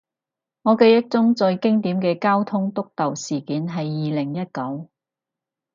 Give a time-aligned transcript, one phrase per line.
[0.63, 4.89] 我記憶中最經典嘅交通督導事件係二零一九